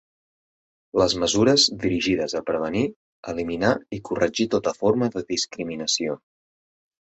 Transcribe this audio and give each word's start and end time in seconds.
Les 1.01 1.13
mesures 1.23 1.65
dirigides 1.83 2.33
a 2.39 2.41
prevenir, 2.47 2.81
eliminar 3.35 3.75
i 3.99 4.01
corregir 4.11 4.49
tota 4.57 4.77
forma 4.81 5.13
de 5.19 5.27
discriminació. 5.37 6.19